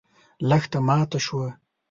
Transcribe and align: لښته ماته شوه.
لښته 0.49 0.79
ماته 0.87 1.19
شوه. 1.25 1.47